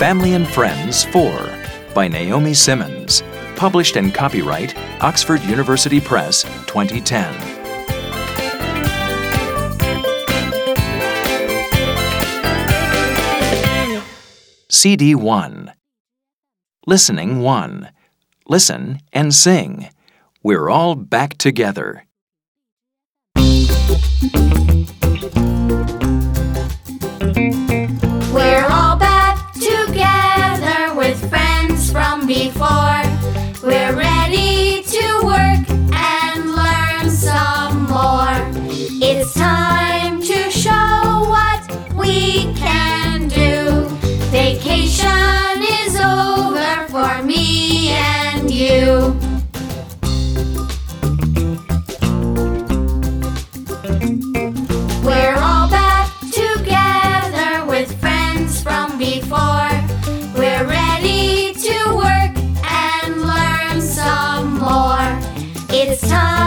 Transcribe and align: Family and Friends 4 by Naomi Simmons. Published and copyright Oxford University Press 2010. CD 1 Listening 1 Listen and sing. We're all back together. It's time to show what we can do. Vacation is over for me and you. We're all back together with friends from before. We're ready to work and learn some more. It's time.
Family 0.00 0.32
and 0.32 0.48
Friends 0.48 1.04
4 1.04 1.58
by 1.92 2.08
Naomi 2.08 2.54
Simmons. 2.54 3.22
Published 3.54 3.96
and 3.96 4.14
copyright 4.14 4.74
Oxford 5.02 5.42
University 5.42 6.00
Press 6.00 6.42
2010. 6.66 7.30
CD 14.70 15.14
1 15.14 15.74
Listening 16.86 17.40
1 17.42 17.90
Listen 18.48 19.00
and 19.12 19.34
sing. 19.34 19.90
We're 20.42 20.70
all 20.70 20.94
back 20.94 21.36
together. 21.36 22.06
It's 39.22 39.34
time 39.34 40.22
to 40.22 40.50
show 40.50 41.26
what 41.28 41.70
we 41.94 42.54
can 42.54 43.28
do. 43.28 43.84
Vacation 44.30 45.60
is 45.60 45.94
over 46.00 46.88
for 46.88 47.22
me 47.22 47.90
and 47.90 48.50
you. 48.50 49.14
We're 55.04 55.36
all 55.36 55.68
back 55.68 56.08
together 56.32 57.66
with 57.66 57.92
friends 58.00 58.62
from 58.62 58.96
before. 58.96 59.68
We're 60.34 60.66
ready 60.66 61.52
to 61.52 61.94
work 61.94 62.34
and 62.64 63.20
learn 63.20 63.82
some 63.82 64.58
more. 64.60 65.10
It's 65.68 66.08
time. 66.08 66.39